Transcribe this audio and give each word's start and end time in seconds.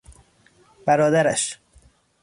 برادرش 0.87 1.59